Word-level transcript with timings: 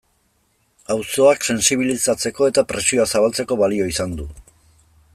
Auzoak 0.95 1.45
sentsibilizatzeko 1.53 2.49
eta 2.53 2.65
presioa 2.73 3.07
zabaltzeko 3.15 3.59
balio 3.63 3.91
izan 3.95 4.21
du. 4.23 4.31